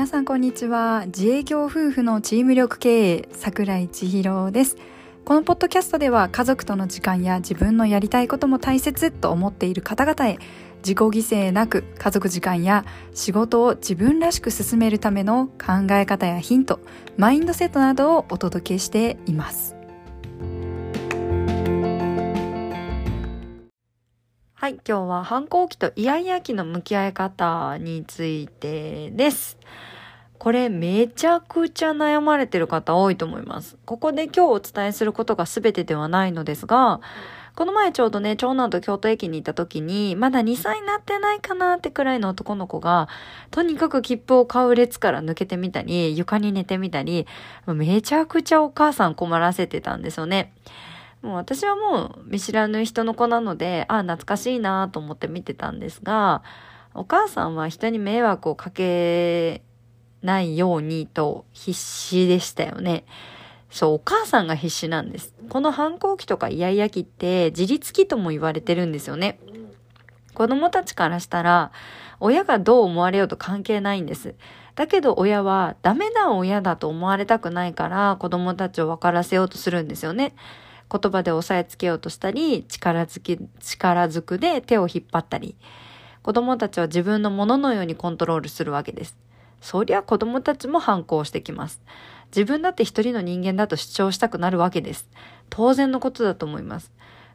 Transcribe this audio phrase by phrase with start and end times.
[0.00, 1.02] 皆さんこんにちは。
[1.08, 4.78] 自営業夫婦のチーム力経営桜井千尋です。
[5.26, 10.38] このポッドキャストでは家族との時間や自分のやりたいことも大切と思っている方々へ
[10.78, 16.80] 自己犠牲なく家族時間や仕事を自分らしく進めるための考え方やヒント
[17.18, 19.79] マインドセットなどをお届けしています。
[24.70, 29.58] はい、今日は反抗期とイヤイヤ期の向き合い方についてです。
[30.38, 33.76] これめちゃくちゃ悩まれてる方多いと思います。
[33.84, 37.00] ここで今日お伝えすることが全てではないのですが、
[37.56, 43.08] この前ちょうどね、長男と京都駅に行った時に、まだ2歳になってないかなってくらいの男の子が、
[43.50, 47.26] とにかく切符を買う列から抜けてみたり、床に寝てみたり、
[47.66, 50.52] めちゃくちゃお母さん困らせてたんですよね。
[51.22, 56.42] もう私はもう見知らぬ人の子なので、ああ、懐かしいなと思って見てたんですが、
[56.94, 59.62] お母さんは人に迷惑をかけ
[60.22, 63.04] ないようにと必死でしたよね。
[63.70, 65.34] そう、お母さんが必死なんです。
[65.48, 69.38] この反抗期とかイヤイヤ期って自立期とも言われてるんですよね。
[70.34, 71.70] 子供たちからしたら、
[72.18, 74.34] 親がどう思われようと関係ないんです。
[74.74, 80.34] だけど親はダメな親だと思われたくないから子供たちを分からせようとするんですよね。
[80.90, 85.56] 言葉で押さえつけようとしたり、力づき、力づくで手を引っ張ったり、
[86.22, 89.16] 子供たちは自分のもののようにコントロールするわけです。
[89.60, 91.80] そりゃ子供たちも反抗してきます。
[92.34, 95.08] 自分だって一人の人間だと主張したくなるわけです。
[95.48, 96.92] 当然のことだと思います。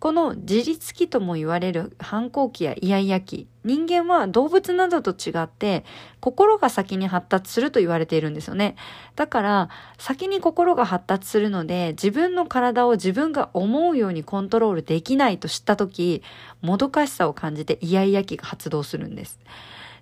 [0.00, 5.84] この自律期とも言われる反抗期やイヤイヤ期、人間は動物などと違って
[6.20, 8.76] 心が先に発達すると言われているんですよね。
[9.16, 16.22] だから先に心が発達するので自分の体を自分が思うようにコントロールできないと知った時、
[16.62, 19.40] もどかしさを感じてイヤイヤ期が発動するんです。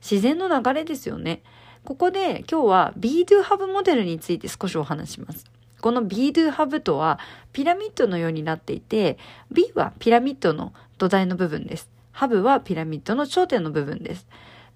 [0.03, 1.43] 自然の流れですよね。
[1.85, 5.56] ここで今日は Be Do h a v モデルについて少しお話します。
[5.81, 7.19] この Be Do Have とは
[7.53, 9.19] ピラミッドのようになっていて、
[9.51, 11.91] B はピラミッドの土台の部分です。
[12.13, 14.27] ハブはピラミッドの頂点の部分です。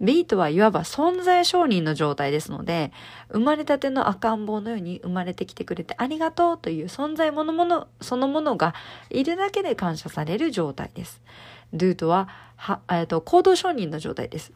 [0.01, 2.91] B とはいわば存在承認の状態ですので、
[3.31, 8.75] 生まれたての赤ん坊のように生まれてきてくれてありがとうという存在ものもの、そのものが
[9.11, 11.21] いるだけで感謝される状態です。
[11.75, 14.53] Do とは、は、えっと、行動承認の状態です。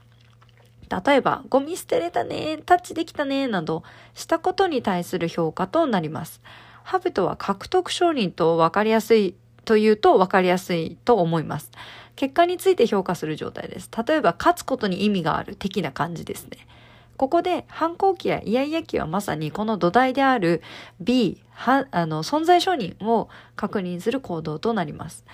[0.89, 3.83] 例えば、ゴミ捨てれたね、タッチできたね、など、
[4.15, 6.41] したことに対する評価となります。
[6.83, 9.35] ハブとは獲得承認と分かりやすい
[9.65, 11.71] というと分かりやすいと思います。
[12.17, 13.91] 結果について評価する状態です。
[14.07, 16.67] 例えば、勝つことに意味がある的な感じですね。
[17.17, 20.63] ここで反抗期やイヤイヤ期はまさにこの土台である
[21.01, 25.25] B、あの存在承認を確認する行動となります。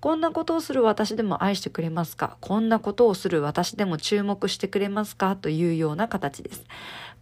[0.00, 2.36] こんなことをする私でも愛してくれますか？
[2.40, 5.36] こんなことをする私でも注目してくれますか？
[5.36, 6.64] というような形です。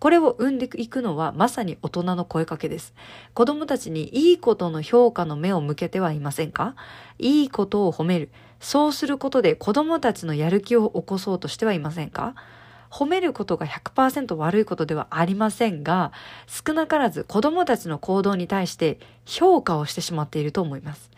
[0.00, 2.92] これを生んでいくのはまさに大人の声かけです。
[3.32, 6.74] 子供たちにいいことの評価の目を向けてはいませんか？
[7.18, 8.30] いいことを褒める。
[8.60, 12.34] そうすることで子供たちのやる気を起こそうとしてはいませんか？
[12.91, 16.12] 褒めることが100%悪いことではありませんが、
[16.46, 21.10] 少なからず子供たちの行動に対して評価をしてしまっていると思います。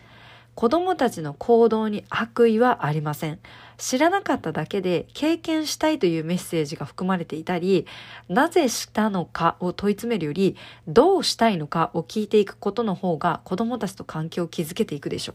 [0.57, 3.39] 子供たちの行動に悪意はありません。
[3.77, 7.87] 知らなかっただけで経験したいというメッセージが含まれていたり、
[8.31, 10.57] なぜしたのかを問い詰めるより、
[10.89, 15.35] どうしたいのかを聞いていくことの方が子供たちと関係を築けていくでしょ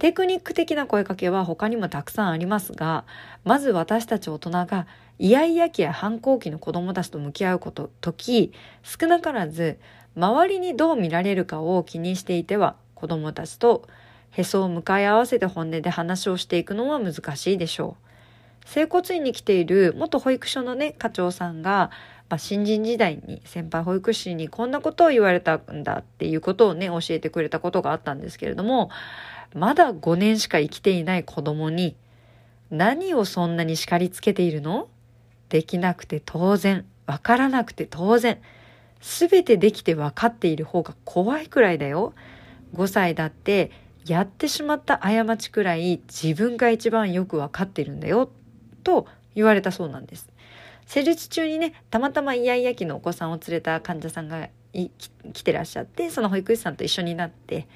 [0.00, 3.04] テクニック的な声かけは他にもたくさんありますが、
[3.44, 4.88] まず私たち大人が
[5.20, 8.52] イヤイヤ期や反抗期の子供たちと向き合うこと、時、
[8.82, 9.78] 少なからず
[10.16, 13.88] 周りにどう見られるかを気にしていては子供たちと
[14.30, 18.68] へそを向かい合わせて本音で話をしていくのは難しいでしょう。
[18.68, 21.90] 整骨院に来ている元保育所のね、課長さんが、
[22.28, 28.90] まあ、新人時代に先輩保育士にこんなことを言われたんだっていうことをね、教えてくれたことがあったんですけれども、
[29.54, 31.96] まだ5年しか生きていない子供に、
[32.70, 34.88] 何をそんなに叱りつけているの？
[35.48, 38.38] できなくて当然、わからなくて当然、
[39.00, 42.12] すべてできて分かっている方が怖いくらいだよ。
[42.74, 43.70] 5歳だって
[44.06, 48.30] やってしまった過ちくらい自分が一番よくわかってるんだよ
[48.82, 50.30] と言われたそうなんです。
[50.86, 54.48] 施術中にねたまたまイヤイヤ期のお子さんを連れた患者さんが
[55.32, 57.68] 来てらっしゃってその保育士さんと一緒になって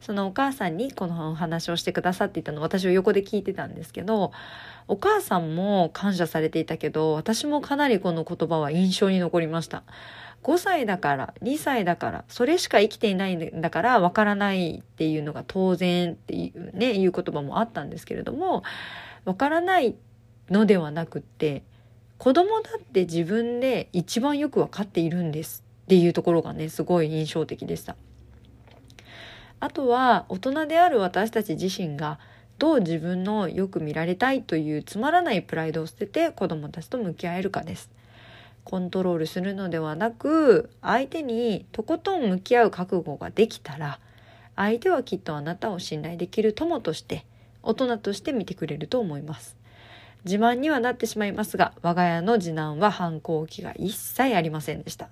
[0.00, 4.32] そのお母さんにこのお話をしてくださっていたのを私を横で聞いてたんですけど
[4.88, 9.84] お母さんも感謝されていたけど私もかなりこの言葉は印象に残りました。
[10.42, 18.62] 5歳だから2歳だからそれしか生きていないんだからわからないっていうのが当然っていうねいう言葉もあったんですけれども
[19.24, 19.96] わからない
[20.48, 21.64] のではなくって
[22.18, 27.96] 子供だって自分で一番よくわかっているんですっていうところがね、すごい印象的でした。
[29.60, 32.18] あとは大人である私たち自身が
[32.58, 37.90] どう自分のよく見られたいというつまらないプライドを捨てて子供たちと向き合えるかです。
[38.66, 44.00] コントロールするのではなく相手にとことん向き合う覚悟ができたら
[44.56, 47.24] 相手はきっとあなたを信頼できる友として
[47.62, 49.56] 大人として見てくれると思います。
[50.24, 55.10] 自慢にはなってしまいますが我が家の次男は反抗期が一切ありませんでした。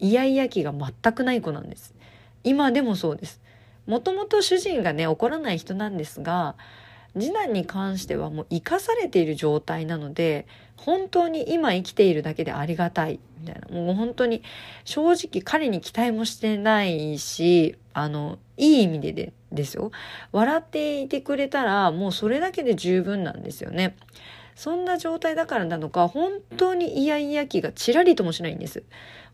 [0.00, 1.94] イヤイヤ期が全くない子なんです。
[2.42, 3.40] 今でもそうです。
[3.86, 6.56] もともと主人がね怒らない人なんですが
[7.14, 10.46] 次男に関してはもう生かされている状態なので
[10.78, 13.20] 本当に今生きているだけでありがたい。
[13.40, 13.68] みたいな。
[13.68, 14.42] もう本当に
[14.84, 19.90] 正直彼に期待もしてないしあのいい意味ででですよ。
[20.32, 23.96] 笑っていてくれたらもうそれだけで十分なんですよね。
[24.54, 28.82] そんな状態だからなのか本当にイヤイヤ期がちらりともしないんです。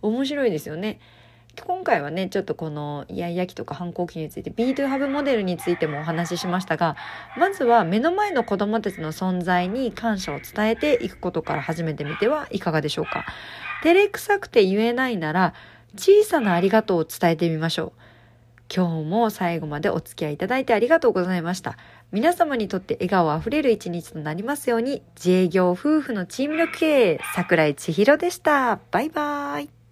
[0.03, 1.01] 面白いですよね。
[1.63, 6.97] 今回はねちょっとこのイヤイヤ期とか反抗期について B2Hub モデルについてもお話ししましたが
[7.37, 13.25] まずは目の前の子供たちの存在に感謝を伝えていくことから始めてみてはいかがでしょうか。
[13.83, 15.55] 照れくさくて言えないなら
[15.97, 18.05] 小さなありがとうを伝えてみましょう。
[18.75, 21.77] 今日も最後までお付き合いいただいてありがとうございました。
[22.13, 28.81] 皆様にとって笑顔あふれる一日となりますように自営業夫婦のチーム力経営桜井千尋でした。
[28.91, 29.84] バイバーイ。